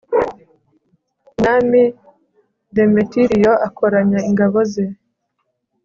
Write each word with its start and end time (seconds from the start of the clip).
umwami 1.31 1.81
demetiriyo 2.75 3.51
akoranya 3.67 4.19
ingabo 4.29 4.59
ze 4.71 4.85